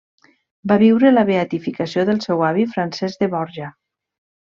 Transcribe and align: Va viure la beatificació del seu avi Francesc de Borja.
Va 0.71 0.77
viure 0.83 1.11
la 1.13 1.25
beatificació 1.27 2.07
del 2.09 2.25
seu 2.27 2.43
avi 2.51 2.69
Francesc 2.75 3.25
de 3.25 3.33
Borja. 3.39 3.73